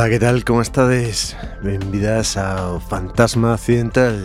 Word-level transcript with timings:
Ola, 0.00 0.08
que 0.08 0.18
tal? 0.18 0.42
Como 0.46 0.62
estades? 0.62 1.36
Benvidas 1.60 2.38
ao 2.38 2.80
Fantasma 2.80 3.52
Occidental. 3.52 4.16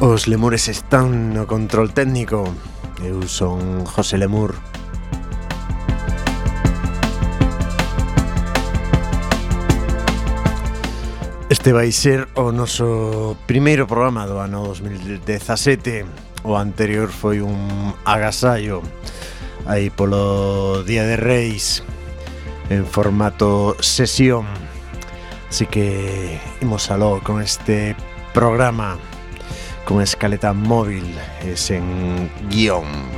Os 0.00 0.26
lemures 0.26 0.66
están 0.66 1.30
no 1.30 1.46
control 1.46 1.94
técnico. 1.94 2.50
Eu 3.06 3.22
son 3.30 3.86
José 3.86 4.18
Lemur. 4.18 4.58
Este 11.46 11.70
vai 11.70 11.94
ser 11.94 12.26
o 12.34 12.50
noso 12.50 13.38
primeiro 13.46 13.86
programa 13.86 14.26
do 14.26 14.42
ano 14.42 14.66
2017 14.66 16.34
O 16.44 16.58
anterior 16.58 17.08
foi 17.08 17.40
un 17.40 17.94
agasallo. 18.04 18.82
Aí 19.66 19.90
polo 19.90 20.82
Día 20.84 21.04
de 21.04 21.16
Reis 21.16 21.82
en 22.70 22.86
formato 22.86 23.76
sesión. 23.80 24.46
Así 25.48 25.66
que 25.66 26.40
imos 26.60 26.90
aló 26.90 27.20
con 27.22 27.40
este 27.40 27.94
programa 28.32 28.98
con 29.84 30.00
escaleta 30.00 30.52
móvil 30.52 31.14
es 31.44 31.70
en 31.70 32.30
guion. 32.48 33.13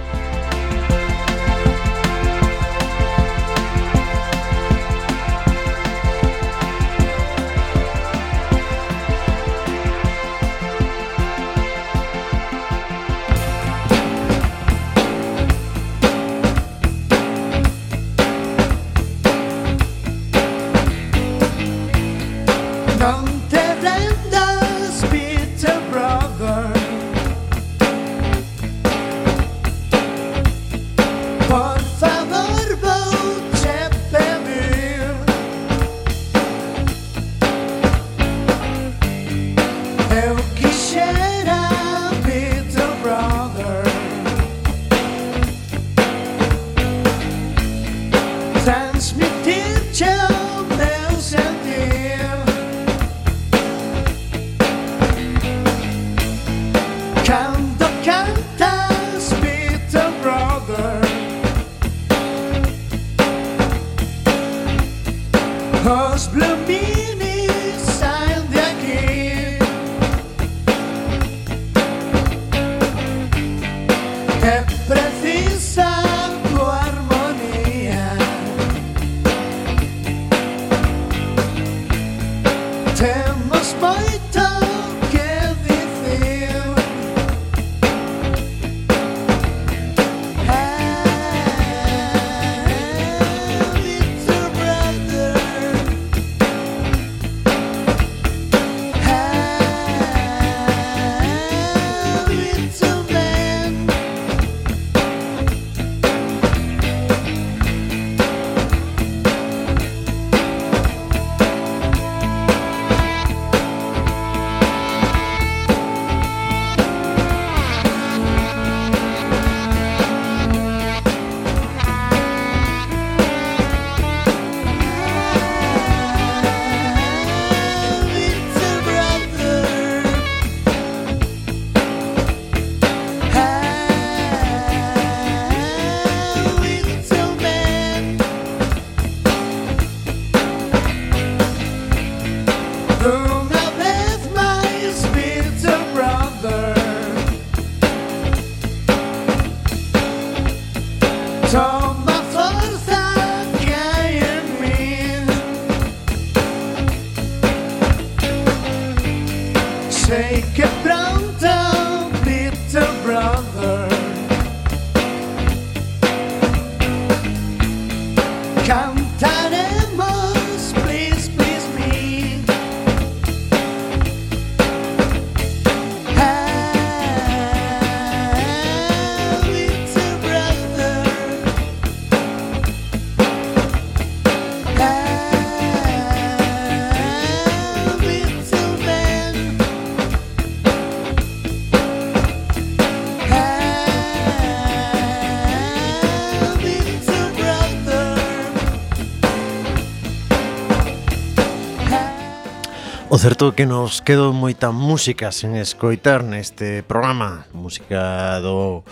certo 203.27 203.57
que 203.57 203.67
nos 203.67 204.07
quedo 204.07 204.31
moita 204.31 204.71
música 204.71 205.35
sen 205.35 205.59
escoitar 205.59 206.23
neste 206.23 206.87
programa 206.87 207.43
Música 207.51 208.39
do 208.39 208.87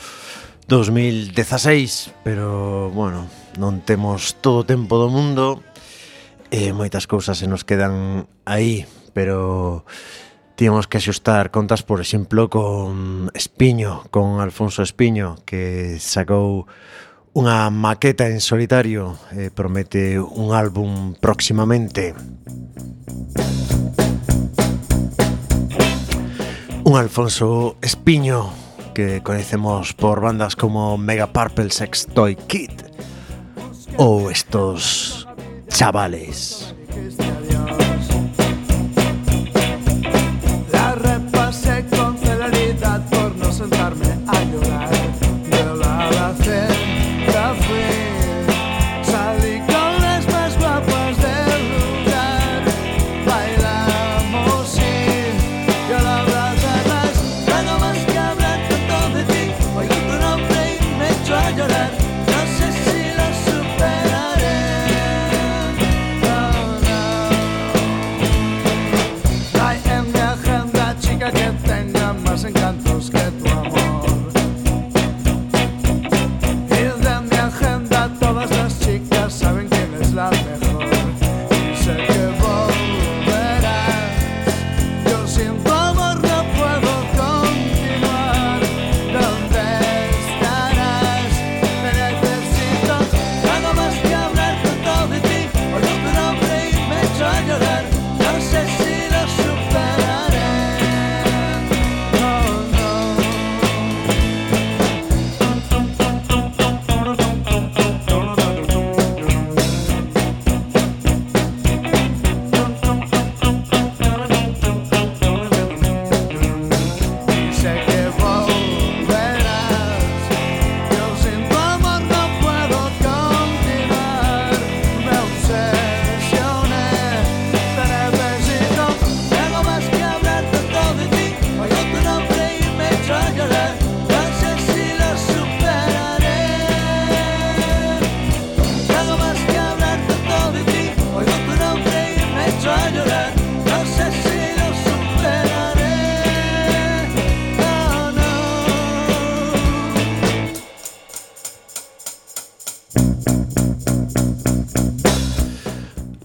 2016 0.66 2.26
Pero, 2.26 2.90
bueno, 2.90 3.31
non 3.62 3.86
temos 3.86 4.34
todo 4.42 4.66
o 4.66 4.66
tempo 4.66 4.98
do 4.98 5.06
mundo 5.06 5.62
E 6.50 6.75
moitas 6.75 7.06
cousas 7.06 7.38
se 7.38 7.46
nos 7.46 7.62
quedan 7.62 8.26
aí 8.42 8.90
Pero 9.14 9.86
tínhamos 10.58 10.90
que 10.90 10.98
axustar 10.98 11.54
contas, 11.54 11.86
por 11.86 12.02
exemplo, 12.02 12.50
con 12.50 13.31
Espiño, 13.38 14.10
con 14.10 14.42
Alfonso 14.42 14.82
Espiño, 14.82 15.38
que 15.46 16.02
sacou 16.02 16.66
unha 17.38 17.70
maqueta 17.70 18.26
en 18.26 18.42
solitario 18.42 19.14
e 19.31 19.54
promete 19.54 20.19
un 20.19 20.54
álbum 20.54 21.19
próximamente. 21.19 22.14
Un 26.94 27.00
Alfonso 27.00 27.76
Espiño 27.82 28.52
que 28.94 29.20
conocemos 29.20 29.94
por 29.94 30.20
bandas 30.20 30.55
como 30.55 30.96
Mega 30.96 31.26
Purple 31.26 31.70
Sex 31.70 32.06
Toy 32.06 32.37
Kid 32.37 32.70
ou 33.99 34.31
estos 34.31 35.26
chavales. 35.67 36.70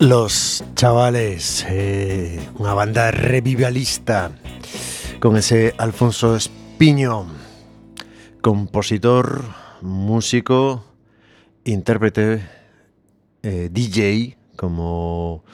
Los 0.10 0.64
chavales, 0.74 1.64
eh, 1.70 2.42
unha 2.58 2.74
banda 2.74 3.14
revivalista 3.14 4.34
con 5.22 5.38
ese 5.38 5.78
Alfonso 5.78 6.34
Espiño, 6.34 7.30
compositor, 8.42 9.46
músico, 9.86 10.82
intérprete, 11.62 12.42
eh, 13.46 13.70
DJ, 13.70 14.34
como 14.58 15.46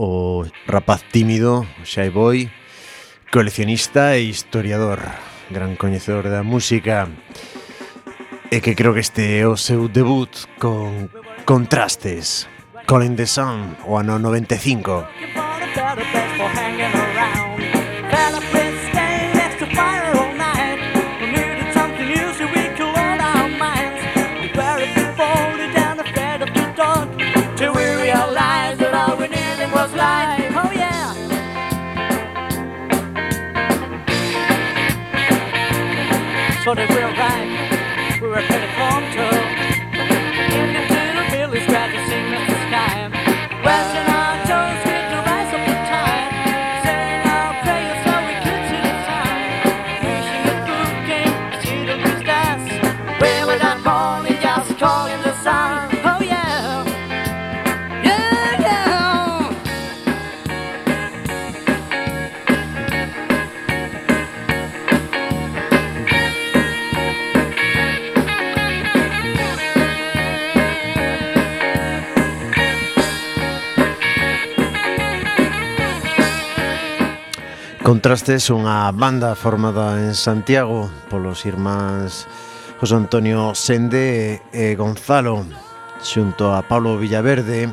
o 0.00 0.40
rapaz 0.64 1.04
tímido, 1.12 1.68
shy 1.84 2.08
boy, 2.08 2.48
coleccionista 3.28 4.16
e 4.16 4.24
historiador, 4.24 5.04
gran 5.52 5.76
coñecedor 5.76 6.32
da 6.32 6.40
música, 6.40 7.12
e 8.48 8.64
que 8.64 8.72
creo 8.72 8.96
que 8.96 9.04
este 9.04 9.36
é 9.36 9.44
o 9.44 9.60
seu 9.60 9.84
debut 9.84 10.32
con 10.56 11.12
Contrastes. 11.44 12.48
Calling 12.88 13.16
the 13.16 13.26
Sun 13.26 13.76
o 13.84 14.00
ano 14.00 14.16
95. 14.16 15.04
So 36.68 36.74
they 36.74 36.86
will 36.86 37.07
Contrastes 77.88 78.52
unha 78.52 78.92
banda 78.92 79.32
formada 79.32 79.96
en 79.96 80.12
Santiago 80.12 80.92
polos 81.08 81.48
irmáns 81.48 82.28
José 82.76 83.00
Antonio 83.00 83.56
Sende 83.56 84.44
e 84.52 84.76
Gonzalo 84.76 85.48
xunto 86.04 86.52
a 86.52 86.60
Pablo 86.60 87.00
Villaverde 87.00 87.72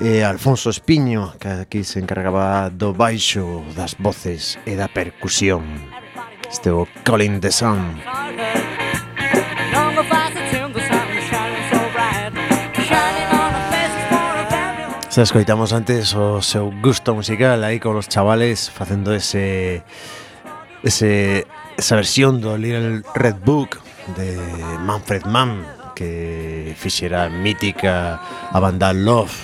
e 0.00 0.24
Alfonso 0.24 0.72
Espiño 0.72 1.36
que 1.36 1.60
aquí 1.60 1.84
se 1.84 2.00
encargaba 2.00 2.72
do 2.72 2.96
baixo 2.96 3.68
das 3.76 4.00
voces 4.00 4.56
e 4.64 4.80
da 4.80 4.88
percusión. 4.88 5.60
Este 6.48 6.72
o 6.72 6.88
Colin 7.04 7.36
the 7.36 7.52
Sun 7.52 8.00
Xa 15.18 15.26
escoitamos 15.26 15.74
antes 15.74 16.14
o 16.14 16.38
seu 16.46 16.70
gusto 16.70 17.10
musical 17.10 17.66
aí 17.66 17.82
con 17.82 17.98
os 17.98 18.06
chavales 18.06 18.70
facendo 18.70 19.10
ese 19.10 19.82
ese 20.86 21.42
esa 21.74 21.98
versión 21.98 22.38
do 22.38 22.54
Little 22.54 23.02
Red 23.18 23.42
Book 23.42 23.82
de 24.14 24.38
Manfred 24.78 25.26
Mann 25.26 25.66
que 25.98 26.70
fixera 26.78 27.26
mítica 27.26 28.22
a 28.54 28.58
banda 28.62 28.94
Love 28.94 29.34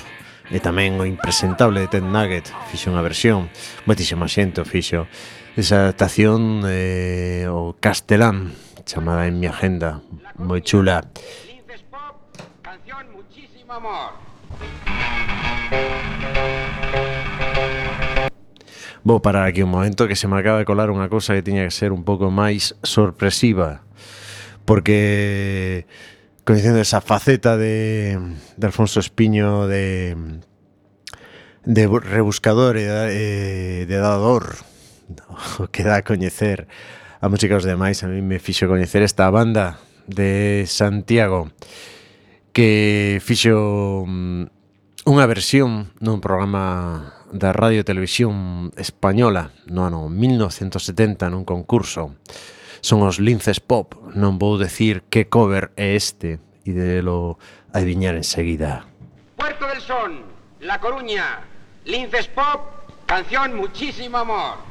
e 0.54 0.62
tamén 0.62 0.94
o 1.02 1.10
impresentable 1.10 1.82
de 1.82 1.90
Ted 1.90 2.06
Nugget 2.06 2.54
fixo 2.70 2.94
unha 2.94 3.02
versión, 3.02 3.50
moitísima 3.82 4.30
xente 4.30 4.62
fixo 4.62 5.10
esa 5.58 5.90
adaptación 5.90 6.62
eh, 6.70 7.50
o 7.50 7.74
castelán 7.82 8.54
chamada 8.86 9.26
en 9.26 9.42
mi 9.42 9.50
agenda, 9.50 9.98
moi 10.38 10.62
chula. 10.62 11.02
Canción 12.62 13.10
Muchísimo 13.10 13.74
Amor. 13.74 14.22
Vou 19.04 19.20
parar 19.20 19.44
aquí 19.44 19.62
un 19.62 19.68
momento 19.68 20.08
que 20.08 20.16
se 20.16 20.26
me 20.26 20.40
acaba 20.40 20.58
de 20.58 20.64
colar 20.64 20.88
unha 20.88 21.12
cousa 21.12 21.36
que 21.36 21.44
tiña 21.44 21.68
que 21.68 21.76
ser 21.76 21.92
un 21.92 22.08
pouco 22.08 22.32
máis 22.32 22.72
sorpresiva 22.80 23.84
porque 24.64 25.84
coñecendo 26.48 26.80
esa 26.80 27.04
faceta 27.04 27.60
de, 27.60 28.16
de 28.56 28.64
Alfonso 28.64 29.04
Espiño 29.04 29.68
de 29.68 30.16
de 31.64 31.84
rebuscador 31.88 32.76
e 32.76 32.84
de, 32.84 33.84
de 33.84 33.96
dador 34.00 34.56
que 35.72 35.84
dá 35.84 36.00
a 36.00 36.04
coñecer 36.04 36.68
a 37.20 37.28
música 37.28 37.60
os 37.60 37.68
demais 37.68 38.00
a 38.04 38.08
mí 38.08 38.24
me 38.24 38.40
fixo 38.40 38.68
coñecer 38.68 39.04
esta 39.04 39.28
banda 39.28 39.80
de 40.08 40.64
Santiago 40.64 41.52
que 42.52 43.20
fixo 43.24 44.08
mm, 44.08 44.48
unha 45.08 45.24
versión 45.28 45.92
dun 46.00 46.24
programa 46.24 47.23
da 47.34 47.50
Radio 47.50 47.82
e 47.82 47.84
Televisión 47.84 48.70
Española 48.78 49.50
no 49.66 49.82
ano 49.82 50.06
1970 50.06 51.26
nun 51.34 51.42
concurso. 51.42 52.14
Son 52.78 53.02
os 53.02 53.18
linces 53.18 53.58
pop, 53.58 53.98
non 54.14 54.38
vou 54.38 54.54
decir 54.54 55.02
que 55.10 55.26
cover 55.26 55.74
é 55.74 55.98
este 55.98 56.38
e 56.62 56.70
de 56.70 57.02
lo 57.02 57.42
adiviñar 57.74 58.14
enseguida. 58.14 58.86
Puerto 59.34 59.66
del 59.66 59.82
Son, 59.82 60.22
La 60.62 60.78
Coruña, 60.78 61.42
linces 61.90 62.30
pop, 62.30 62.86
canción 63.02 63.58
Muchísimo 63.58 64.22
Amor. 64.22 64.62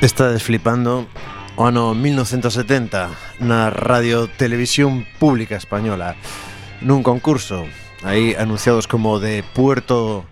Estades 0.00 0.44
flipando 0.44 1.08
o 1.56 1.66
ano 1.66 1.90
1970 1.90 3.10
na 3.42 3.66
Radio 3.66 4.30
Televisión 4.30 5.02
Pública 5.18 5.58
Española. 5.58 6.14
Nun 6.86 7.02
concurso. 7.02 7.66
Aí 8.06 8.38
anunciados 8.38 8.86
como 8.86 9.18
de 9.18 9.42
Puerto 9.42 10.22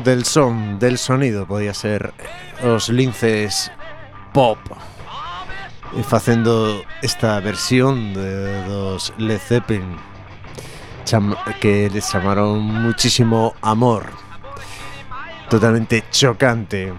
del 0.00 0.24
Son, 0.24 0.80
del 0.80 0.96
Sonido 0.96 1.44
podía 1.44 1.76
ser 1.76 2.16
os 2.64 2.88
linces 2.88 3.68
pop. 4.32 4.56
E 5.92 6.00
facendo 6.00 6.80
esta 7.04 7.36
versión 7.44 8.16
de, 8.16 8.64
dos 8.64 9.12
Led 9.20 9.36
Zeppelin 9.36 10.00
que 11.60 11.92
les 11.92 12.08
chamaron 12.08 12.64
muchísimo 12.64 13.52
amor. 13.60 14.08
Totalmente 15.52 16.04
chocante 16.08 16.92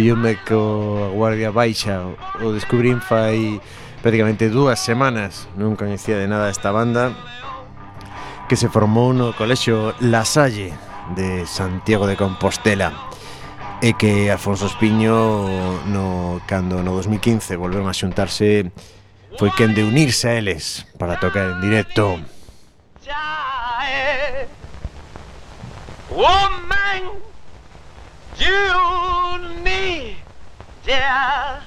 pilloume 0.00 0.38
co 0.48 1.12
guardia 1.12 1.52
baixa 1.52 2.00
o 2.40 2.56
descubrín 2.56 3.04
fai 3.04 3.60
prácticamente 4.00 4.48
dúas 4.48 4.80
semanas 4.80 5.44
non 5.60 5.76
coñecía 5.76 6.16
de 6.16 6.24
nada 6.24 6.48
esta 6.48 6.72
banda 6.72 7.12
que 8.48 8.56
se 8.56 8.72
formou 8.72 9.12
no 9.12 9.36
colexo 9.36 9.92
La 10.00 10.24
Salle 10.24 10.72
de 11.12 11.44
Santiago 11.44 12.08
de 12.08 12.16
Compostela 12.16 12.96
e 13.84 13.92
que 13.92 14.32
Alfonso 14.32 14.72
Espiño 14.72 15.84
no, 15.92 16.40
cando 16.48 16.80
no 16.80 16.96
2015 16.96 17.60
volveron 17.60 17.84
a 17.84 17.92
xuntarse 17.92 18.72
foi 19.36 19.52
quen 19.52 19.76
de 19.76 19.84
unirse 19.84 20.32
a 20.32 20.40
eles 20.40 20.88
para 20.96 21.20
tocar 21.20 21.44
en 21.44 21.60
directo. 21.60 22.16
Woman 26.08 27.29
You 28.40 29.62
need, 29.62 30.16
yeah. 30.86 31.60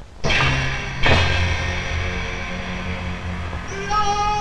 Lord. 3.89 4.32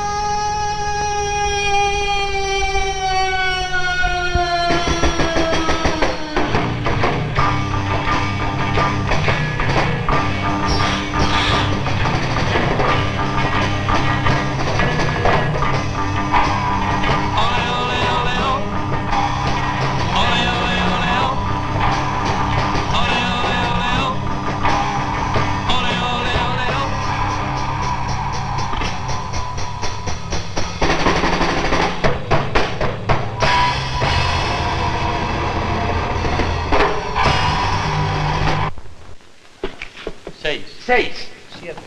Seis, 40.85 41.15
siete, 41.61 41.81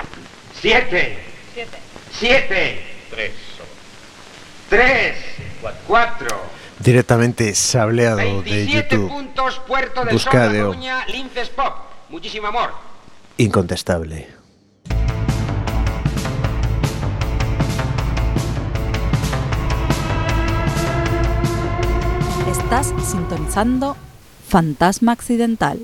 siete, 0.62 1.18
siete, 1.54 1.78
siete, 2.18 2.82
tres, 3.10 3.32
tres, 4.70 5.16
cuatro, 5.88 6.28
directamente 6.80 7.54
sableado 7.56 8.42
de 8.42 8.68
YouTube. 8.68 9.10
puntos 9.10 9.60
Puerto 9.68 10.06
del 10.06 10.14
Buscadeo. 10.14 10.66
Sol, 10.68 10.76
Coruña, 10.76 11.06
Linces 11.08 11.50
Pop. 11.50 11.74
Muchísimo 12.10 12.48
amor. 12.48 12.72
Incontestable. 13.38 14.28
Estás 22.50 22.94
sintonizando 23.06 23.96
Fantasma 24.48 25.12
Accidental 25.12 25.80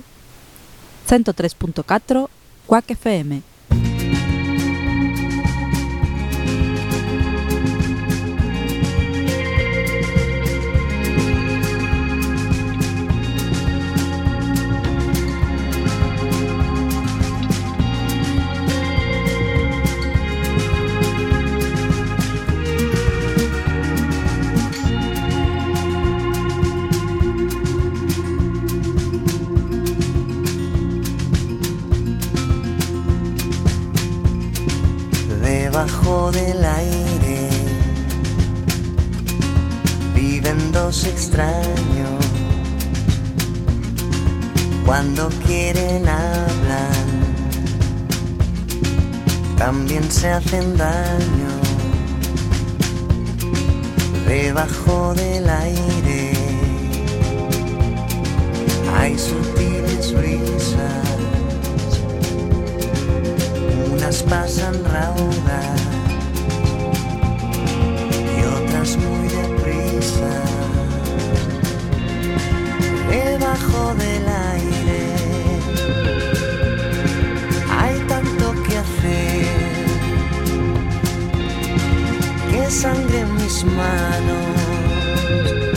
103.4 1.08 2.30
Quack 2.72 2.88
FM. 2.88 3.51
Se 50.22 50.30
hacen 50.30 50.78
daño. 50.78 51.52
Debajo 54.28 55.16
del 55.16 55.50
aire 55.50 56.34
hay 58.96 59.18
sutiles 59.18 60.14
brisas, 60.14 61.08
unas 63.94 64.22
pasan 64.22 64.76
raudas 64.94 65.82
y 68.38 68.40
otras 68.58 68.98
muy 68.98 69.28
deprisa. 69.28 70.34
Debajo 73.10 73.96
del 73.96 74.28
aire 74.28 74.51
sangre 82.72 83.20
en 83.20 83.36
mis 83.36 83.66
manos. 83.66 85.71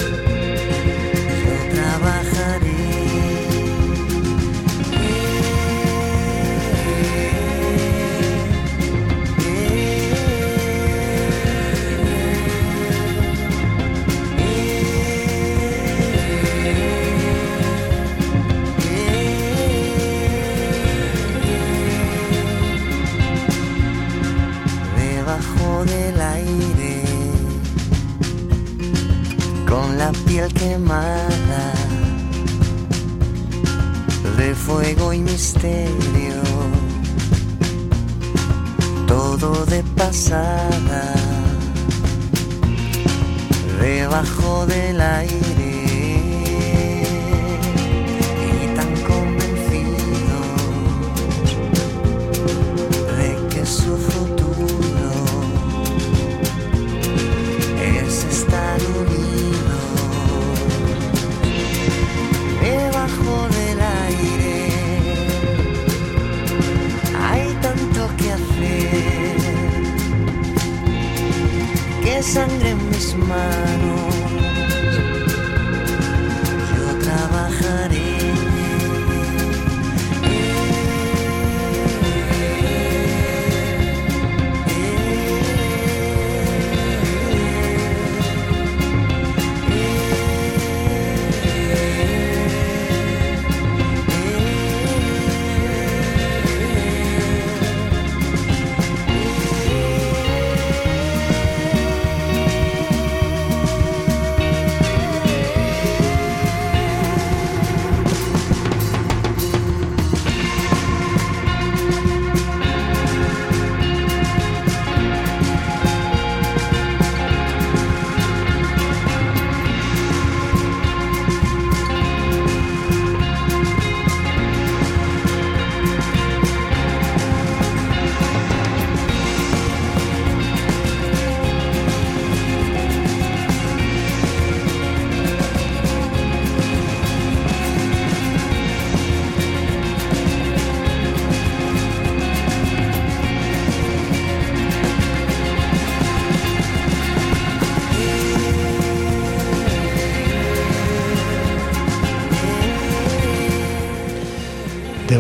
Piel 30.35 30.53
quemada, 30.53 31.65
de 34.37 34.53
fuego 34.53 35.13
y 35.13 35.21
misterio, 35.21 36.43
todo 39.07 39.65
de 39.67 39.85
pasada, 39.97 41.15
debajo 43.81 44.67
del 44.67 45.01
aire. 45.01 45.64
Sangre 72.25 72.71
en 72.71 72.91
mis 72.91 73.15
manos. 73.15 74.14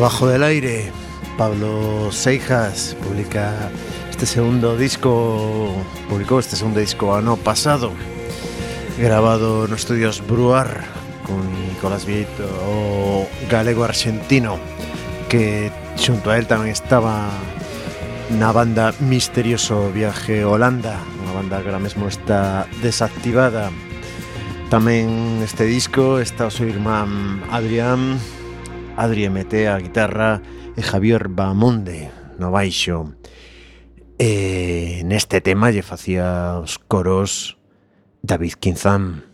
Debajo 0.04 0.26
del 0.26 0.42
aire, 0.42 0.92
Pablo 1.38 2.12
Seijas 2.12 2.94
publica 3.02 3.70
este 4.10 4.26
segundo 4.26 4.76
disco, 4.76 5.72
publicó 6.10 6.38
este 6.38 6.56
segundo 6.56 6.78
disco 6.78 7.14
ano 7.14 7.38
pasado, 7.38 7.90
grabado 8.98 9.66
nos 9.66 9.80
estudios 9.80 10.20
Bruar 10.26 10.84
con 11.26 11.40
Nicolás 11.68 12.04
Vieto, 12.04 12.44
o 12.68 13.26
galego 13.48 13.82
argentino, 13.82 14.58
que 15.30 15.72
xunto 15.96 16.28
a 16.28 16.36
él 16.36 16.44
tamén 16.44 16.68
estaba 16.68 17.32
na 18.36 18.52
banda 18.52 18.92
Misterioso 19.00 19.88
Viaje 19.88 20.44
Holanda, 20.44 21.00
unha 21.24 21.32
banda 21.32 21.64
que 21.64 21.72
ahora 21.72 21.80
mesmo 21.80 22.12
está 22.12 22.68
desactivada. 22.84 23.72
Tamén 24.68 25.40
este 25.40 25.64
disco 25.64 26.20
está 26.20 26.44
o 26.44 26.52
seu 26.52 26.68
irmán 26.68 27.40
Adrián 27.48 28.20
Adri 28.96 29.28
Metea 29.28 29.74
a 29.74 29.82
guitarra 29.82 30.40
e 30.76 30.82
Javier 30.82 31.28
Bamonde 31.28 32.10
no 32.38 32.50
baixo. 32.50 33.14
E 34.18 35.02
neste 35.02 35.42
tema 35.42 35.74
lle 35.74 35.82
facía 35.82 36.58
os 36.62 36.78
coros 36.78 37.58
David 38.22 38.54
Quinzán. 38.62 39.26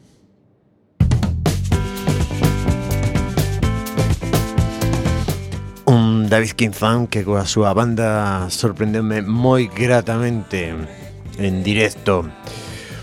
Un 5.84 6.28
David 6.32 6.56
Quinzán 6.56 7.06
que 7.06 7.24
coa 7.24 7.44
súa 7.44 7.76
banda 7.76 8.48
sorprendeume 8.48 9.20
moi 9.20 9.68
gratamente 9.68 10.72
en 11.36 11.60
directo. 11.60 12.24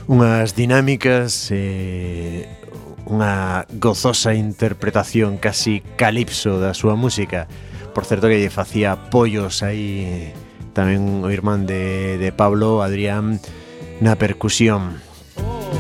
Unhas 0.07 0.55
dinámicas 0.55 1.51
eh, 1.51 2.47
unha 3.07 3.63
gozosa 3.79 4.35
interpretación 4.35 5.39
casi 5.39 5.79
calipso 5.95 6.59
da 6.59 6.75
súa 6.75 6.99
música. 6.99 7.47
Por 7.95 8.03
certo 8.03 8.27
que 8.27 8.37
lle 8.37 8.51
facía 8.51 9.09
pollos 9.09 9.63
aí 9.63 10.35
tamén 10.75 11.23
o 11.23 11.31
irmán 11.31 11.65
de, 11.65 12.19
de 12.19 12.29
Pablo, 12.35 12.83
Adrián, 12.83 13.39
na 14.03 14.19
percusión. 14.19 14.99
Oh, 15.39 15.71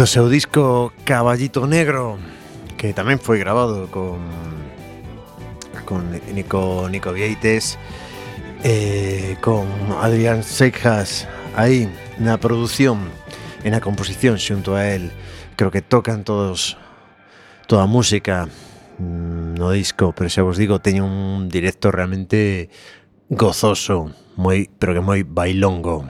do 0.00 0.06
seu 0.06 0.30
disco 0.30 0.94
Caballito 1.04 1.68
Negro 1.68 2.16
que 2.80 2.96
tamén 2.96 3.20
foi 3.20 3.36
grabado 3.36 3.84
con 3.92 4.16
con 5.84 6.08
Nico, 6.32 6.88
Nico 6.88 7.12
Vieites 7.12 7.76
eh, 8.64 9.36
con 9.44 9.68
Adrián 10.00 10.40
Seijas 10.40 11.28
aí 11.52 11.92
na 12.16 12.40
produción 12.40 13.12
e 13.60 13.68
na 13.68 13.84
composición 13.84 14.40
xunto 14.40 14.72
a 14.72 14.88
él 14.88 15.12
creo 15.52 15.68
que 15.68 15.84
tocan 15.84 16.24
todos 16.24 16.80
toda 17.68 17.84
a 17.84 17.90
música 17.92 18.48
mm, 18.96 19.60
no 19.60 19.68
disco, 19.68 20.16
pero 20.16 20.32
xa 20.32 20.40
vos 20.40 20.56
digo 20.56 20.80
teño 20.80 21.04
un 21.04 21.52
directo 21.52 21.92
realmente 21.92 22.72
gozoso 23.28 24.16
moi, 24.40 24.64
pero 24.80 24.96
que 24.96 25.04
moi 25.04 25.20
bailongo. 25.28 26.08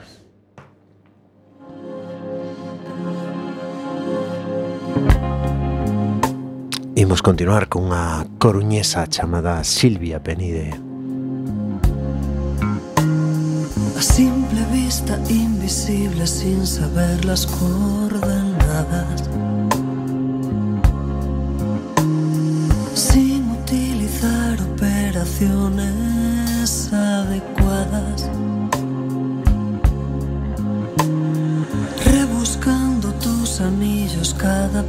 Imos 7.01 7.23
continuar 7.25 7.65
con 7.65 7.89
unha 7.89 8.29
coruñesa 8.37 9.09
chamada 9.09 9.65
Silvia 9.65 10.21
Penide. 10.21 10.69
A 13.97 14.01
simple 14.05 14.61
vista 14.69 15.17
invisible 15.25 16.29
sin 16.29 16.61
saber 16.61 17.25
las 17.25 17.49
coordenadas. 17.49 19.17
Sin 22.93 23.49
utilizar 23.49 24.61
operaciones 24.61 25.90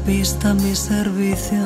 pista 0.06 0.54
mi 0.54 0.74
servicio. 0.74 1.64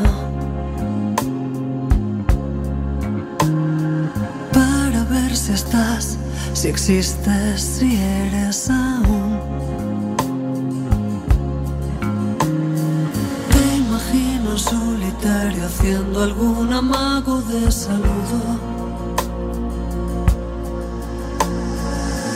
Para 4.53 5.05
ver 5.05 5.37
si 5.37 5.53
estás, 5.53 6.19
si 6.53 6.69
existes, 6.69 7.61
si 7.61 7.97
eres 7.97 8.71
aún. 8.71 9.39
Te 13.53 13.77
imagino 13.77 14.59
solitario 14.59 15.65
haciendo 15.67 16.23
algún 16.23 16.73
amago 16.73 17.41
de 17.43 17.71
saludo. 17.71 18.41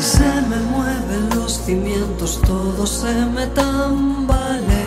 Se 0.01 0.31
me 0.49 0.57
mueven 0.73 1.31
los 1.35 1.61
cimientos, 1.65 2.41
todo 2.43 2.87
se 2.87 3.15
me 3.27 3.47
tambalea. 3.49 4.80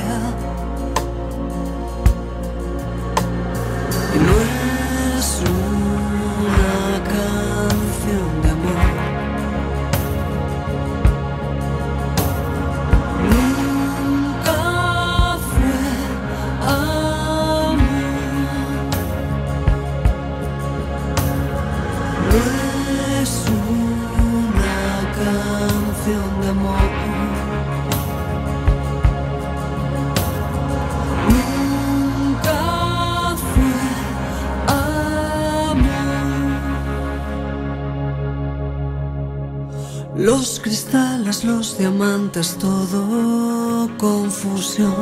Diamantes, 41.84 42.58
todo 42.60 43.89
confusión. 43.98 44.96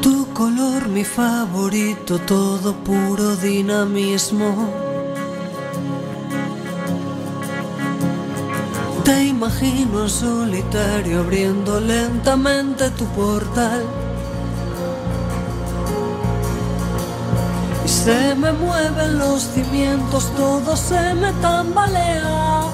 Tu 0.00 0.26
color, 0.32 0.88
mi 0.88 1.04
favorito, 1.04 2.18
todo 2.20 2.72
puro 2.88 3.36
dinamismo. 3.36 4.50
Te 9.04 9.24
imagino 9.24 10.04
en 10.04 10.08
solitario 10.08 11.20
abriendo 11.20 11.78
lentamente 11.80 12.88
tu 12.98 13.04
portal. 13.08 13.84
Se 18.04 18.34
me 18.34 18.52
mueven 18.52 19.18
los 19.18 19.44
cimientos, 19.54 20.30
todo 20.36 20.76
se 20.76 21.14
me 21.14 21.32
tambalea. 21.40 22.64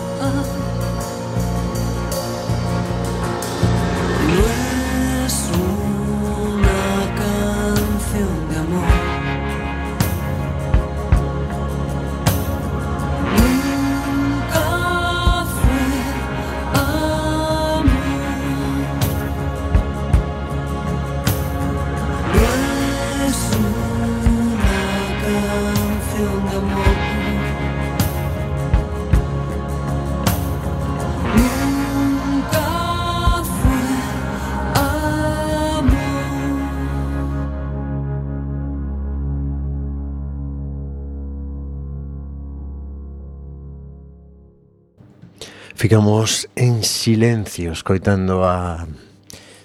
ficamos 45.91 46.49
en 46.55 46.85
silencio 46.85 47.73
escoitando 47.73 48.45
a 48.45 48.87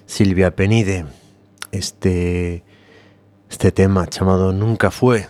Silvia 0.07 0.55
Penide. 0.55 1.05
Este 1.71 2.63
este 3.47 3.71
tema 3.71 4.07
chamado 4.07 4.51
Nunca 4.51 4.89
Fue 4.89 5.29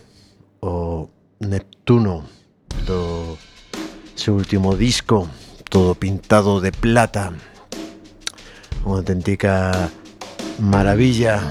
o 0.62 1.10
Neptuno 1.42 2.24
do 2.88 3.36
seu 4.16 4.40
último 4.40 4.78
disco 4.78 5.28
todo 5.68 6.00
pintado 6.00 6.62
de 6.64 6.72
plata. 6.72 7.36
Unha 8.88 9.04
auténtica 9.04 9.92
maravilla 10.64 11.44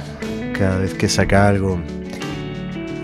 cada 0.56 0.80
vez 0.80 0.96
que 0.96 1.04
saca 1.04 1.44
algo. 1.44 1.76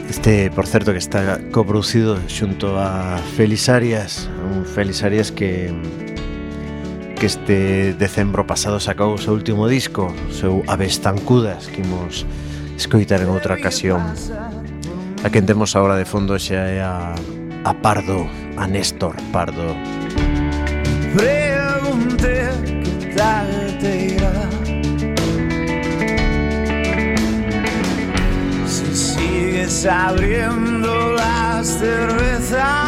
Este, 0.08 0.48
por 0.48 0.64
certo, 0.64 0.96
que 0.96 1.04
está 1.04 1.36
coproducido 1.52 2.16
xunto 2.32 2.80
a 2.80 3.20
Feliz 3.36 3.68
Arias, 3.68 4.24
un 4.40 4.64
Feliz 4.64 5.04
Arias 5.04 5.28
que 5.28 5.68
que 7.20 7.26
este 7.26 7.92
decembro 7.92 8.46
pasado 8.46 8.80
sacou 8.80 9.12
o 9.12 9.20
seu 9.20 9.36
último 9.36 9.68
disco, 9.68 10.08
o 10.08 10.32
seu 10.32 10.64
Aves 10.64 11.04
Tancudas, 11.04 11.68
que 11.68 11.84
imos 11.84 12.24
escoitar 12.80 13.20
en 13.20 13.28
outra 13.28 13.60
ocasión. 13.60 14.00
A 15.20 15.28
quen 15.28 15.44
temos 15.44 15.76
agora 15.76 16.00
de 16.00 16.08
fondo 16.08 16.40
xa 16.40 16.64
é 16.64 16.80
a, 16.80 17.12
a 17.68 17.72
Pardo, 17.76 18.24
a 18.56 18.64
Néstor 18.64 19.20
Pardo. 19.36 19.76
Pregunte 21.12 22.56
que 22.80 23.12
tal 23.12 23.52
te 23.84 24.16
irá 24.16 24.40
Si 28.64 28.96
sigues 28.96 29.84
abriendo 29.84 31.12
las 31.20 31.68
cervezas 31.68 32.79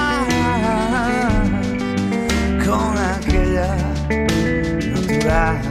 drive, 5.32 5.62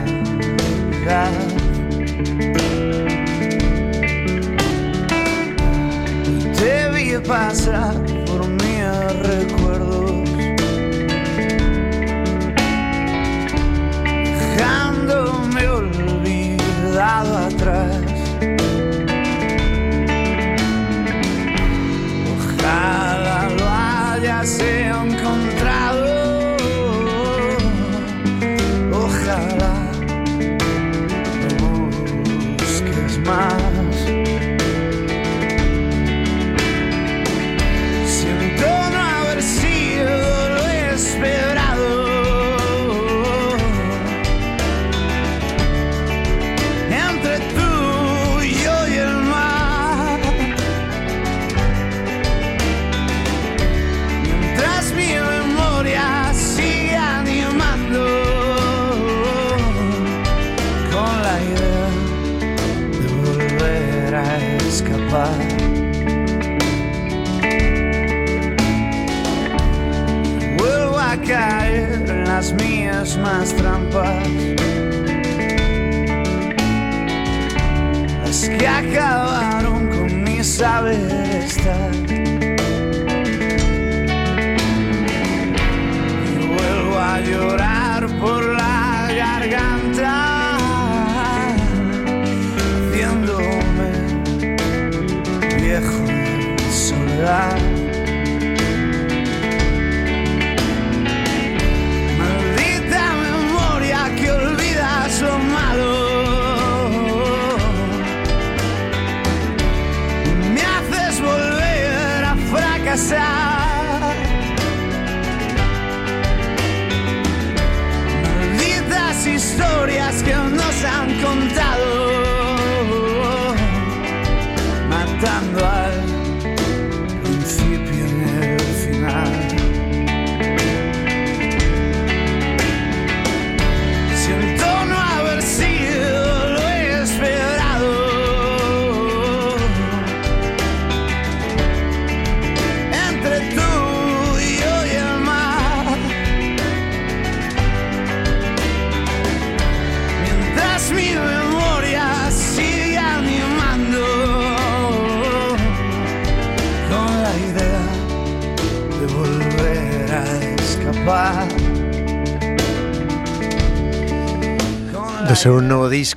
drive. 1.04 1.54
Teve 6.58 7.22
passa. 7.22 8.11
Las 78.24 78.48
que 78.48 78.68
acabaron 78.68 79.90
con 79.90 80.24
mi 80.24 80.42
saber 80.42 81.11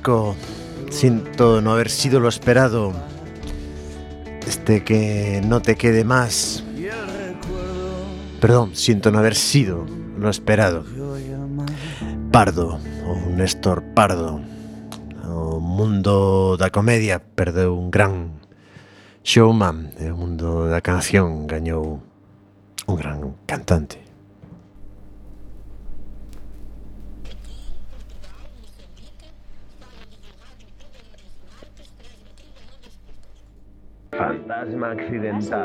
disco 0.05 0.35
Sinto 0.91 1.61
no 1.61 1.73
haber 1.73 1.89
sido 1.89 2.19
lo 2.19 2.29
esperado. 2.29 2.93
Este 4.47 4.83
que 4.83 5.41
no 5.43 5.61
te 5.61 5.75
quede 5.75 6.03
más. 6.03 6.63
Perdón, 8.39 8.75
siento 8.75 9.11
no 9.11 9.17
haber 9.17 9.33
sido 9.33 9.85
lo 10.17 10.29
esperado. 10.29 10.85
Pardo, 12.31 12.79
ou 13.07 13.17
Néstor 13.33 13.81
Pardo. 13.95 14.39
O 15.25 15.59
mundo 15.59 16.55
da 16.55 16.69
comedia 16.69 17.19
perdeu 17.19 17.73
un 17.73 17.89
gran 17.89 18.39
showman. 19.23 19.89
O 19.99 20.15
mundo 20.15 20.69
da 20.69 20.85
canción 20.85 21.49
gañou 21.49 21.99
un 22.85 22.95
gran 22.95 23.33
cantante 23.49 24.04
Fantasma 34.65 34.91
accidental. 34.91 35.61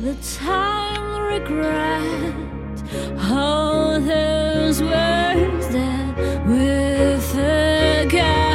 The 0.00 0.14
time 0.38 1.06
regret 1.32 2.02
all 3.30 4.00
those 4.00 4.82
words 4.82 5.68
that 5.68 6.16
we 6.46 7.20
forget 7.20 8.53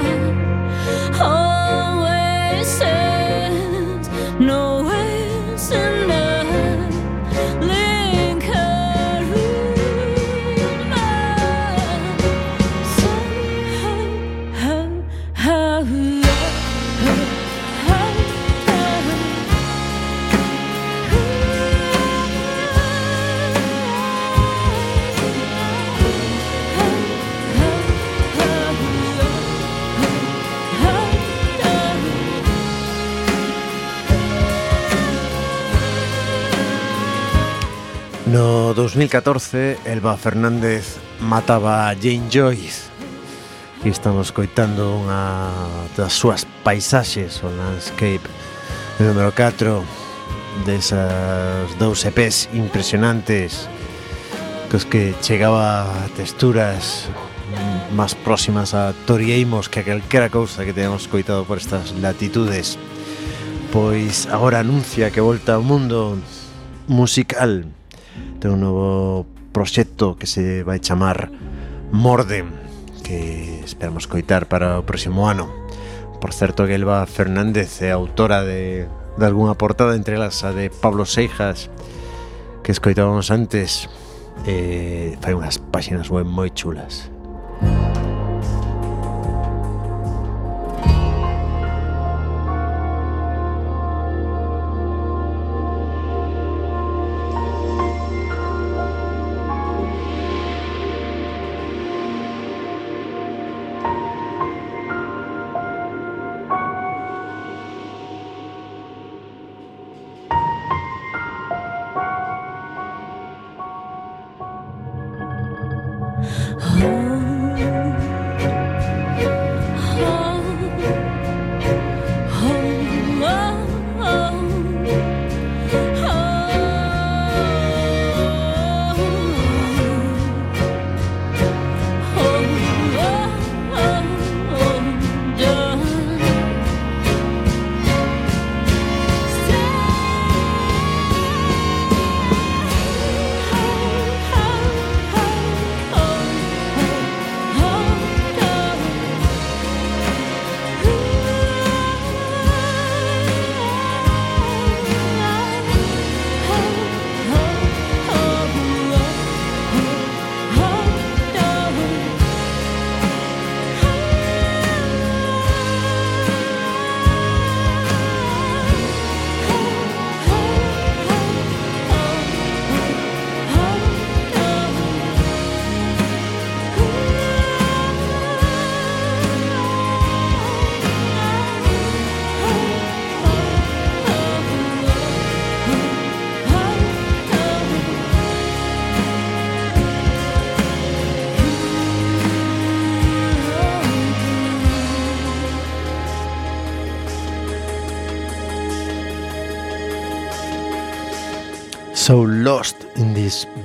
2014 38.80 39.78
Elba 39.84 40.16
Fernández 40.16 41.00
mataba 41.20 41.90
a 41.90 41.96
Jane 41.96 42.30
Joyce 42.32 42.88
Aquí 43.78 43.90
estamos 43.90 44.32
coitando 44.32 45.04
unha 45.04 45.92
das 46.00 46.16
súas 46.16 46.48
paisaxes 46.64 47.44
o 47.44 47.52
landscape 47.52 48.24
o 48.96 49.04
número 49.04 49.36
4 49.36 49.84
desas 50.64 51.68
dous 51.76 52.08
EPs 52.08 52.48
impresionantes 52.56 53.68
cos 54.72 54.88
que 54.88 55.12
chegaba 55.20 55.84
a 55.84 56.08
texturas 56.16 57.12
máis 57.92 58.16
próximas 58.16 58.72
a 58.72 58.96
Tori 59.04 59.36
Amos 59.44 59.68
que 59.68 59.84
a 59.84 59.88
calquera 59.88 60.32
cousa 60.32 60.64
que 60.64 60.72
teníamos 60.72 61.12
coitado 61.12 61.44
por 61.44 61.60
estas 61.60 61.92
latitudes. 62.00 62.80
Pois 63.76 64.24
agora 64.32 64.64
anuncia 64.64 65.12
que 65.12 65.20
volta 65.20 65.60
ao 65.60 65.68
mundo 65.68 66.16
musical 66.88 67.79
ten 68.40 68.56
un 68.56 68.64
novo 68.64 69.28
proxecto 69.52 70.16
que 70.16 70.26
se 70.26 70.64
vai 70.64 70.80
chamar 70.80 71.30
Morden 71.92 72.48
que 73.04 73.60
esperamos 73.66 74.08
coitar 74.08 74.48
para 74.48 74.80
o 74.80 74.86
próximo 74.88 75.28
ano. 75.28 75.52
Por 76.24 76.32
certo 76.34 76.68
que 76.68 76.76
Elba 76.76 77.06
Fernández 77.06 77.82
é 77.84 77.92
autora 77.92 78.44
de, 78.44 78.88
de 78.88 79.26
algunha 79.26 79.56
portada 79.56 79.96
entre 79.96 80.16
elas 80.16 80.44
a 80.44 80.52
de 80.56 80.72
Pablo 80.72 81.06
Seijas 81.06 81.70
que 82.64 82.72
escoitábamos 82.72 83.32
antes 83.32 83.90
eh, 84.48 85.18
fai 85.20 85.36
unhas 85.36 85.60
páxinas 85.60 86.08
web 86.08 86.28
moi 86.28 86.52
chulas. 86.56 87.12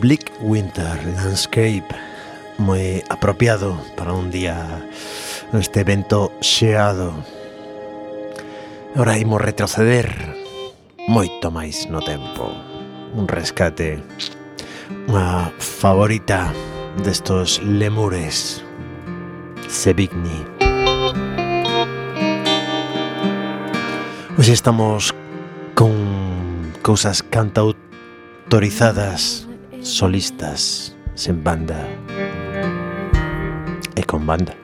Bleak 0.04 0.28
Winter 0.44 1.00
Landscape 1.16 1.88
moi 2.60 3.00
apropiado 3.08 3.80
para 3.96 4.12
un 4.12 4.28
día 4.28 4.84
este 5.56 5.80
vento 5.80 6.28
xeado. 6.44 7.16
Ora 9.00 9.16
imos 9.16 9.40
retroceder 9.40 10.12
moito 11.08 11.48
máis 11.48 11.88
no 11.88 12.04
tempo. 12.04 12.52
Un 13.16 13.24
rescate 13.32 14.04
unha 15.08 15.48
favorita 15.56 16.52
destos 17.00 17.64
lemures 17.64 18.60
Sevigny. 19.72 20.44
Hoxe 24.36 24.52
estamos 24.52 25.16
con 25.72 25.96
cousas 26.84 27.24
cantautorizadas. 27.24 29.48
Solistas 29.84 30.96
sen 31.14 31.44
banda 31.44 31.76
e 33.94 34.02
con 34.02 34.24
banda. 34.26 34.63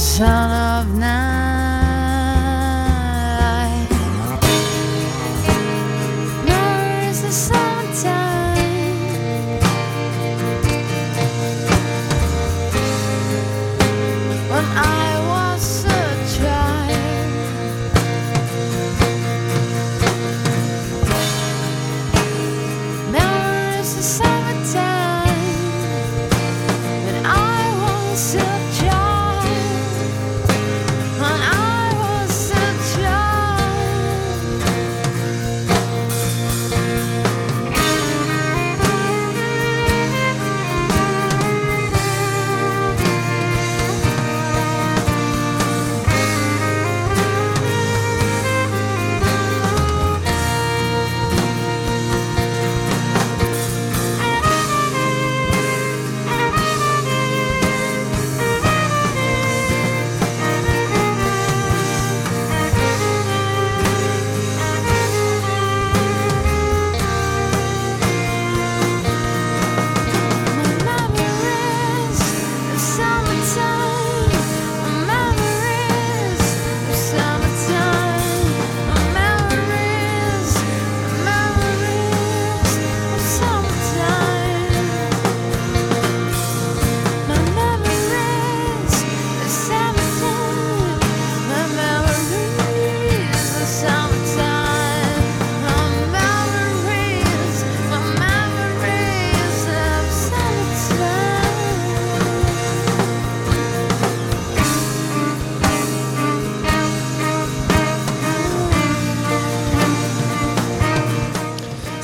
Son 0.00 0.50
of 0.50 0.98
night. 0.98 1.59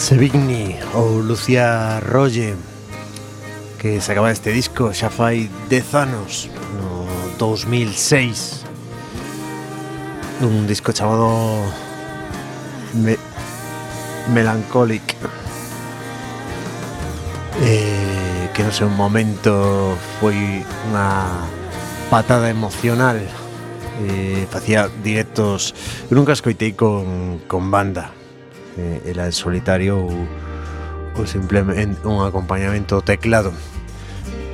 Sevigny 0.06 0.78
ou 0.94 1.18
Lucía 1.18 1.98
Rolle 1.98 2.54
que 3.74 3.98
sacaba 4.00 4.30
este 4.30 4.54
disco 4.54 4.94
xa 4.94 5.10
fai 5.10 5.50
10 5.66 5.98
anos 5.98 6.46
no 6.78 7.10
2006 7.42 8.62
un 10.46 10.70
disco 10.70 10.94
chamado 10.94 11.58
Me 12.94 13.18
Melancholic. 14.30 15.02
Eh, 17.66 18.46
que 18.54 18.62
no 18.62 18.70
sei 18.70 18.86
un 18.86 18.94
momento 18.94 19.98
foi 20.22 20.38
unha 20.86 21.34
patada 22.14 22.46
emocional 22.46 23.18
eh, 24.06 24.46
facía 24.54 24.86
directos 25.02 25.74
eu 26.06 26.14
nunca 26.14 26.30
escoitei 26.30 26.78
con, 26.78 27.42
con 27.50 27.74
banda 27.74 28.14
eh, 28.76 29.02
ela 29.08 29.26
en 29.26 29.32
solitario 29.32 29.98
ou, 29.98 30.12
ou 31.16 31.24
simplemente 31.24 32.04
un 32.04 32.22
acompañamento 32.22 33.00
teclado. 33.02 33.52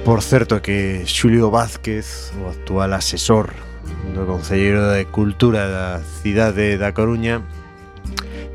Por 0.03 0.23
certo 0.23 0.63
que 0.63 1.07
Xulio 1.07 1.51
Vázquez, 1.51 2.35
o 2.43 2.51
actual 2.51 2.91
asesor 2.95 3.55
do 4.15 4.27
Concelleiro 4.27 4.91
de 4.95 5.07
Cultura 5.07 5.71
da 5.71 6.03
cidade 6.03 6.75
da 6.79 6.91
Coruña, 6.91 7.47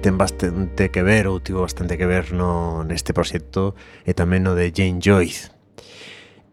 ten 0.03 0.15
bastante 0.15 0.91
que 0.91 1.03
ver 1.03 1.27
ou 1.27 1.39
tivo 1.39 1.63
bastante 1.63 1.95
que 1.95 2.07
ver 2.07 2.31
no, 2.31 2.83
neste 2.83 3.15
proxecto 3.15 3.75
e 4.03 4.11
tamén 4.11 4.43
no 4.43 4.55
de 4.55 4.71
Jane 4.71 4.99
Joyce. 4.99 5.51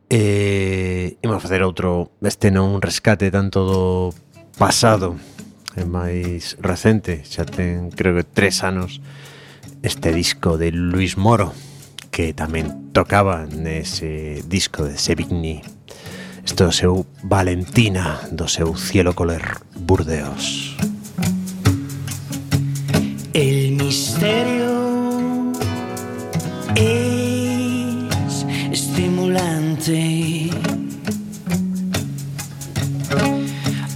E, 0.08 1.18
imos 1.26 1.42
facer 1.42 1.62
outro, 1.66 2.14
este 2.22 2.54
non 2.54 2.70
un 2.70 2.80
rescate 2.82 3.30
tanto 3.34 3.66
do 3.66 3.82
pasado, 4.54 5.18
é 5.76 5.84
máis 5.84 6.54
recente, 6.62 7.26
xa 7.26 7.42
ten 7.42 7.90
creo 7.90 8.14
que 8.14 8.24
tres 8.24 8.62
anos 8.62 9.02
este 9.82 10.12
disco 10.14 10.56
de 10.56 10.70
Luis 10.70 11.18
Moro 11.18 11.52
que 12.14 12.30
tamén 12.30 12.94
tocaba 12.94 13.42
nese 13.50 14.38
disco 14.46 14.86
de 14.86 14.94
Sevigny. 14.94 15.66
Isto 16.46 16.70
do 16.70 16.74
seu 16.74 16.94
Valentina 17.26 18.22
do 18.30 18.46
seu 18.46 18.78
cielo 18.78 19.18
color 19.18 19.66
Burdeos. 19.74 20.78
El 23.34 23.74
misterio 23.74 25.50
es 26.78 28.46
estimulante. 28.70 30.54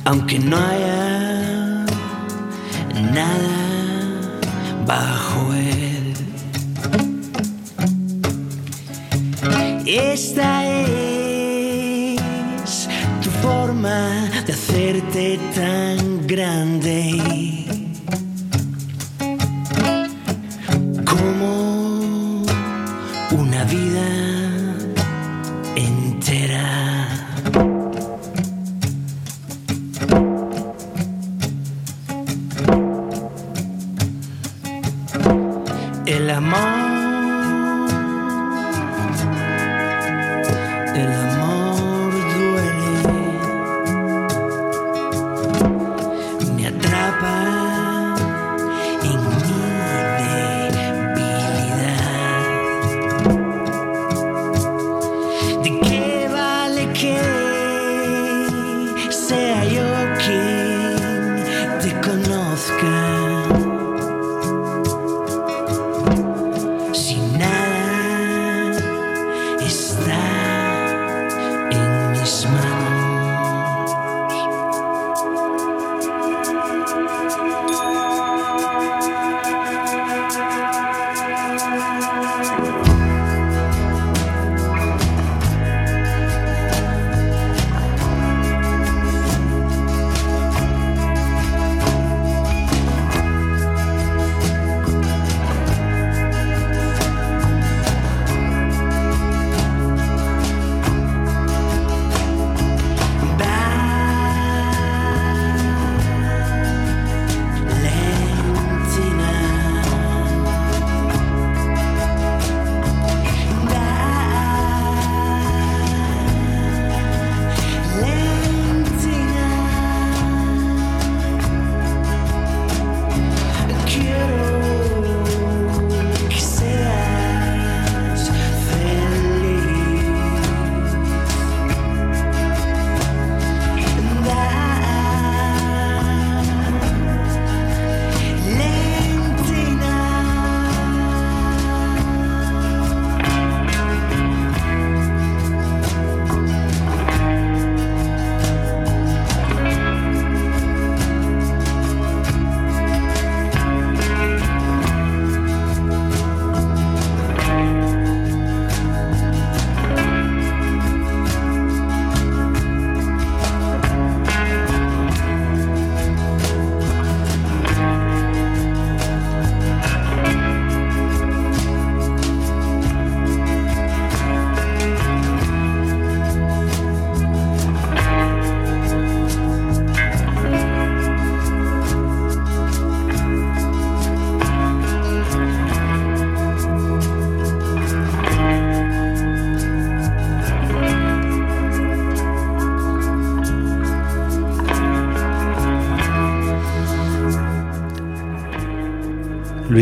Aunque 0.05 0.39
no 0.41 0.57
haya 0.57 1.28
nada 3.19 3.57
bajo 4.87 5.53
él. 5.55 6.15
Esta 9.87 10.67
es 10.67 11.29
tu 13.23 13.31
forma 13.43 14.29
de 14.47 14.53
hacerte 14.53 15.39
tan 15.55 16.27
grande. 16.27 17.58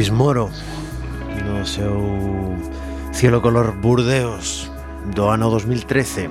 Luis 0.07 0.19
Moro 0.19 0.51
no 1.43 1.67
seu 1.67 2.55
cielo 3.11 3.43
color 3.43 3.75
Burdeos 3.75 4.71
do 5.11 5.35
ano 5.35 5.51
2013 5.51 6.31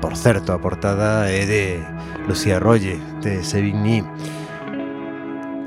por 0.00 0.16
certo, 0.16 0.56
a 0.56 0.58
portada 0.58 1.28
é 1.28 1.44
de 1.44 1.84
Lucía 2.24 2.56
Rolle 2.56 2.96
de 3.20 3.44
Sevigny. 3.44 4.00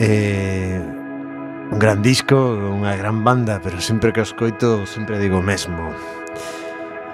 Eh, 0.02 0.82
un 1.70 1.78
gran 1.78 2.02
disco 2.02 2.34
unha 2.74 2.98
gran 2.98 3.22
banda 3.22 3.62
pero 3.62 3.78
sempre 3.78 4.10
que 4.10 4.26
os 4.26 4.34
coito 4.34 4.90
sempre 4.90 5.22
digo 5.22 5.38
mesmo. 5.46 5.94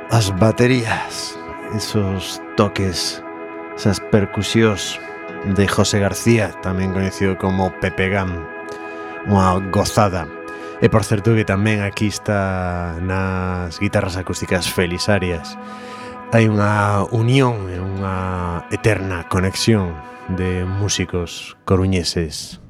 As 0.08 0.32
baterías 0.40 1.36
esos 1.76 2.40
toques 2.56 3.20
esas 3.76 4.00
percusións 4.08 5.04
de 5.52 5.68
José 5.68 6.00
García 6.00 6.56
tamén 6.64 6.96
coñecido 6.96 7.36
como 7.36 7.76
Pepe 7.84 8.08
Gam 8.08 8.59
unha 9.28 9.60
gozada. 9.74 10.30
E 10.80 10.88
por 10.88 11.04
certo 11.04 11.36
que 11.36 11.44
tamén 11.44 11.84
aquí 11.84 12.08
está 12.08 12.96
nas 13.04 13.76
guitarras 13.84 14.16
acústicas 14.16 14.72
felisarias. 14.72 15.60
Hai 16.32 16.48
unha 16.48 17.04
unión 17.12 17.68
e 17.68 17.82
unha 17.82 18.64
eterna 18.72 19.28
conexión 19.28 19.98
de 20.30 20.64
músicos 20.64 21.58
coruñeses. 21.66 22.64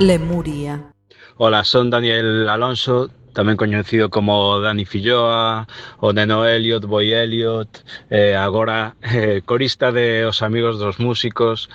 Lemuria. 0.00 0.92
Hola, 1.38 1.64
son 1.64 1.90
Daniel 1.90 2.48
Alonso, 2.48 3.10
tamén 3.34 3.58
coñecido 3.58 4.10
como 4.14 4.62
Dani 4.62 4.86
Filloa, 4.86 5.66
o 5.98 6.14
Neno 6.14 6.46
Elliot, 6.46 6.86
Boy 6.86 7.10
Elliot, 7.10 7.82
eh, 8.10 8.38
agora 8.38 8.94
eh, 9.02 9.42
corista 9.42 9.90
de 9.90 10.22
Os 10.22 10.42
Amigos 10.42 10.78
dos 10.78 11.02
Músicos, 11.02 11.66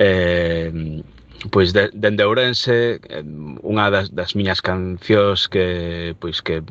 eh, 0.00 0.72
pois 1.52 1.76
de, 1.76 1.92
dende 1.92 2.24
Ourense, 2.24 2.96
eh, 2.96 3.24
unha 3.60 3.92
das, 3.92 4.08
das 4.08 4.32
miñas 4.32 4.64
cancións 4.64 5.44
que 5.44 6.16
pois 6.16 6.40
que 6.40 6.64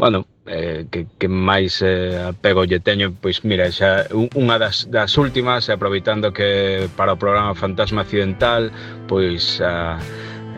bueno, 0.00 0.24
eh, 0.46 0.86
que, 0.90 1.06
que 1.18 1.28
máis 1.28 1.80
eh, 1.80 2.20
apego 2.20 2.64
lle 2.64 2.80
teño, 2.80 3.12
pois 3.16 3.44
mira, 3.44 3.70
xa 3.72 4.08
unha 4.12 4.56
das, 4.60 4.88
das 4.92 5.16
últimas, 5.16 5.72
aproveitando 5.72 6.32
que 6.32 6.88
para 6.96 7.16
o 7.16 7.18
programa 7.20 7.56
Fantasma 7.56 8.04
Accidental, 8.04 8.68
pois 9.08 9.60
a, 9.64 9.96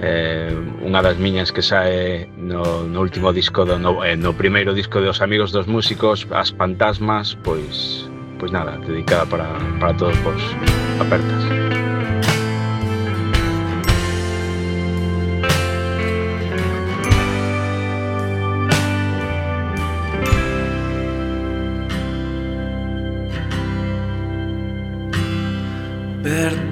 eh, 0.03 0.51
unha 0.83 1.01
das 1.01 1.17
miñas 1.23 1.55
que 1.55 1.63
sae 1.63 2.27
no, 2.37 2.85
no 2.85 2.99
último 3.01 3.31
disco, 3.33 3.65
do, 3.65 3.79
no, 3.79 4.03
eh, 4.03 4.19
no 4.19 4.35
primeiro 4.35 4.75
disco 4.75 4.99
dos 5.01 5.23
Amigos 5.23 5.55
dos 5.55 5.71
Músicos, 5.71 6.27
As 6.35 6.51
Fantasmas, 6.51 7.39
pois, 7.47 8.11
pois 8.43 8.51
nada, 8.51 8.77
dedicada 8.83 9.25
para, 9.27 9.47
para 9.79 9.95
todos 9.95 10.17
vos. 10.27 10.43
Apertas. 10.99 11.43
Apertas. 11.47 11.86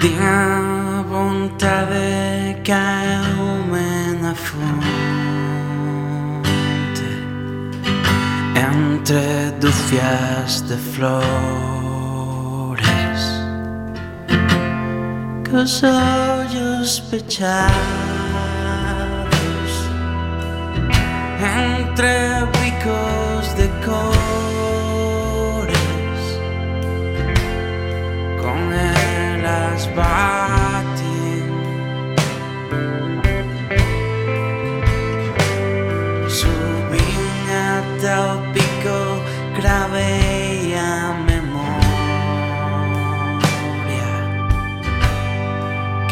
Din 0.05 0.20
a 0.20 1.02
vontade 1.09 2.61
caume 2.62 4.20
na 4.20 4.34
fonte 4.34 4.74
Entre 8.55 9.50
dúcias 9.62 10.61
de 10.68 10.76
flores 10.76 11.24
Cos 15.48 15.82
ollos 15.82 17.00
pechados 17.09 17.64
Entre 21.40 22.44
bricos 22.52 23.23
baten 29.97 31.51
Zubina 36.38 37.64
eta 37.80 38.14
opiko 38.34 39.01
grabea 39.57 40.90
memoria 41.26 42.55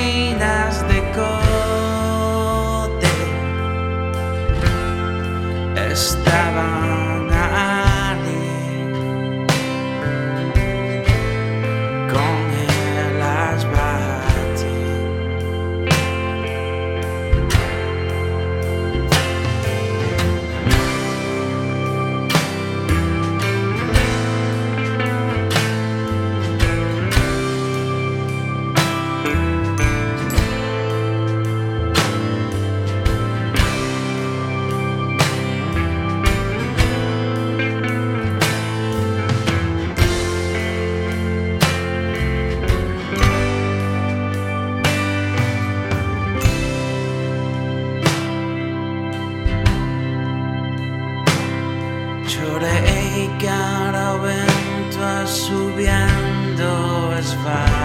was 57.18 57.34
fine. 57.34 57.77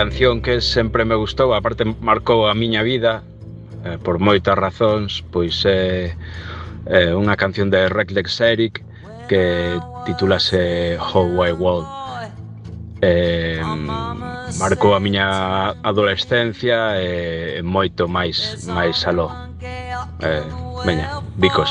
canción 0.00 0.40
que 0.40 0.62
sempre 0.62 1.04
me 1.04 1.14
gustou, 1.14 1.52
aparte 1.52 1.84
marcou 2.00 2.48
a 2.48 2.54
miña 2.54 2.80
vida, 2.80 3.20
eh, 3.84 3.98
por 4.00 4.16
moitas 4.16 4.56
razóns, 4.56 5.20
pois 5.28 5.60
é 5.68 6.16
eh, 6.88 7.12
eh, 7.12 7.12
unha 7.12 7.36
canción 7.36 7.68
de 7.68 7.84
Reckless 7.92 8.40
Eric 8.40 8.80
que 9.28 9.76
titulase 10.08 10.96
How 10.96 11.28
I 11.44 11.52
Walk. 11.52 11.84
Eh, 13.04 13.60
marcou 14.56 14.96
a 14.96 15.00
miña 15.04 15.76
adolescencia 15.84 16.96
e 16.96 17.60
eh, 17.60 17.62
moito 17.62 18.08
máis 18.08 18.64
máis 18.72 19.04
aló. 19.04 19.28
Eh, 20.24 20.48
veña, 20.88 21.20
bicos. 21.36 21.68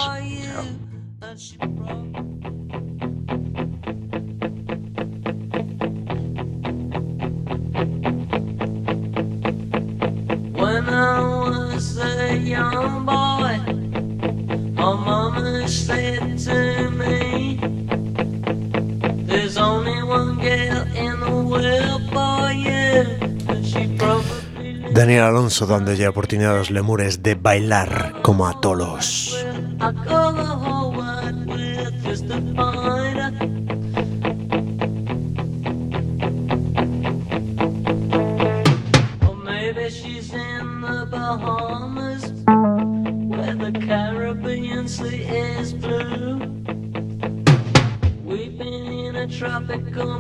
Alonso 25.30 25.67
dando 25.67 25.93
ya 25.93 26.09
oportunidad 26.09 26.55
a 26.55 26.57
los 26.57 26.71
lemures 26.71 27.21
de 27.21 27.36
bailar 27.36 28.15
como 28.23 28.47
a 28.47 28.59
tolos. 28.59 29.38
tropical 49.39 50.19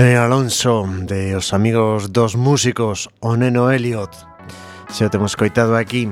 Daniel 0.00 0.32
Alonso 0.32 0.88
de 0.88 1.36
os 1.36 1.52
amigos 1.52 2.08
dos 2.08 2.32
músicos 2.32 3.12
O 3.20 3.36
Neno 3.36 3.68
Elliot 3.68 4.08
Se 4.88 5.04
o 5.04 5.12
temos 5.12 5.36
coitado 5.36 5.76
aquí 5.76 6.08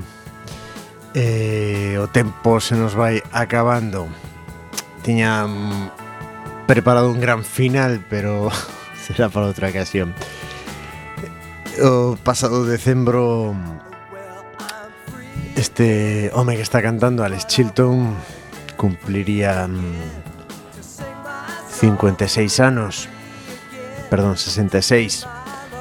eh, 1.17 1.97
O 1.97 2.05
tempo 2.13 2.61
se 2.61 2.77
nos 2.77 2.93
vai 2.93 3.25
acabando. 3.33 4.05
Tiña 5.01 5.49
mm, 5.49 6.69
preparado 6.69 7.09
un 7.09 7.17
gran 7.17 7.41
final 7.41 8.05
Pero 8.13 8.53
será 9.09 9.33
para 9.33 9.49
outra 9.49 9.73
ocasión. 9.73 10.13
O 11.81 12.21
pasado 12.21 12.69
decembro 12.69 13.57
Este 15.57 16.29
home 16.37 16.61
que 16.61 16.63
está 16.69 16.85
cantando, 16.85 17.25
Alex 17.25 17.49
Chilton 17.49 18.13
Cumpliría 18.77 19.65
mm, 19.65 20.29
56 21.73 22.61
anos 22.61 23.09
perdón, 24.11 24.37
66 24.37 25.29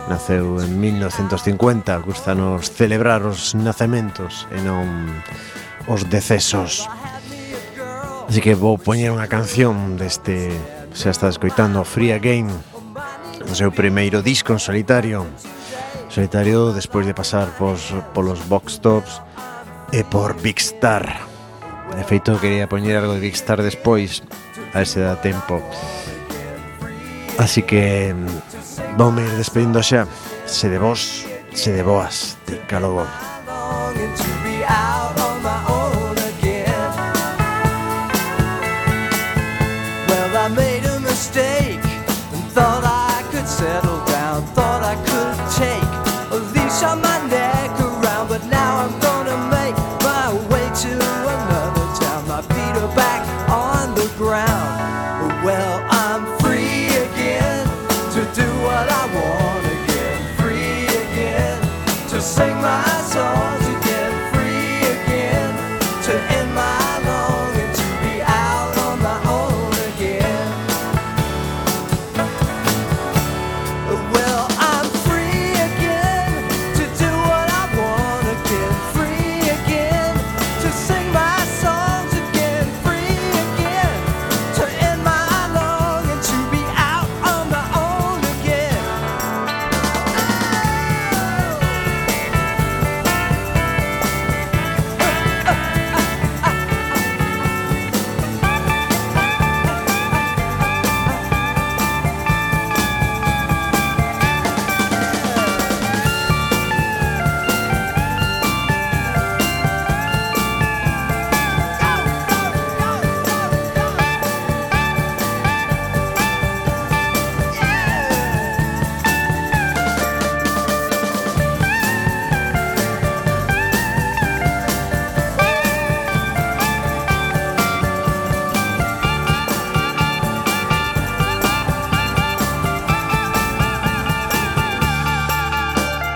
Naceu 0.08 0.62
en 0.64 0.80
1950 0.80 1.98
Gustanos 2.00 2.72
celebrar 2.72 3.28
os 3.28 3.56
nacementos 3.56 4.48
e 4.56 4.60
non 4.64 4.88
os 5.88 6.08
decesos. 6.08 6.88
Así 8.28 8.40
que 8.44 8.56
vou 8.56 8.80
poñer 8.80 9.12
unha 9.12 9.28
canción 9.28 9.96
deste 9.96 10.52
Xa 10.96 11.12
está 11.12 11.28
escoitando 11.28 11.84
Free 11.84 12.16
Game 12.20 12.52
O 13.48 13.56
seu 13.56 13.72
primeiro 13.72 14.24
disco 14.24 14.52
en 14.56 14.60
solitario. 14.60 15.28
Solitario 16.08 16.72
despois 16.72 17.08
de 17.08 17.16
pasar 17.16 17.52
pos, 17.56 17.92
polos 18.12 18.44
box 18.48 18.80
tops 18.80 19.24
E 19.96 20.04
por 20.04 20.36
Big 20.44 20.60
Star. 20.60 21.08
De 21.96 22.04
feito, 22.04 22.36
quería 22.40 22.68
poñer 22.68 23.00
algo 23.00 23.16
de 23.16 23.24
Big 23.24 23.36
Star 23.36 23.64
despois 23.64 24.24
A 24.76 24.84
ese 24.84 25.00
da 25.00 25.16
tempo. 25.20 25.64
Así 27.38 27.64
que 27.64 28.14
mm, 28.14 28.98
voume 28.98 29.24
ir 29.24 29.34
despedindo 29.38 29.82
xa 29.84 30.08
Se 30.46 30.70
de 30.70 30.80
vos, 30.80 31.26
se 31.54 31.72
de 31.72 31.84
boas, 31.84 32.38
de 32.48 32.58
calogo. 32.66 33.06